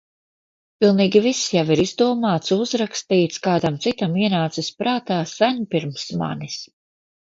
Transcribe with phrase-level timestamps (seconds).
[0.83, 6.63] Pilnīgi viss jau ir izdomāts, uzrakstīts, kādam citam ienācis prātā sen pirms manis.